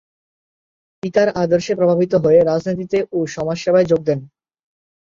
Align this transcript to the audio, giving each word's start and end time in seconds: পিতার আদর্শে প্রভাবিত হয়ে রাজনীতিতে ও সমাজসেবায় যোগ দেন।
পিতার 1.03 1.29
আদর্শে 1.43 1.73
প্রভাবিত 1.75 2.13
হয়ে 2.23 2.39
রাজনীতিতে 2.41 2.99
ও 3.11 3.19
সমাজসেবায় 3.35 3.89
যোগ 3.91 4.01
দেন। 4.03 4.19